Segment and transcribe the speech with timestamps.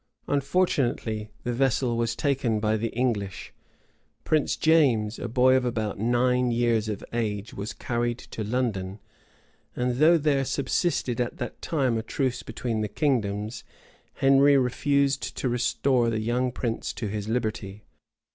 [0.27, 3.53] Unfortunately, the vessel was taken by the English;
[4.23, 8.97] Prince James, a boy about nine years of age, was carried to London;
[9.75, 13.63] and though there subsisted at that time a truce between the kingdoms,
[14.13, 17.83] Henry refused to restore the young prince to his liberty.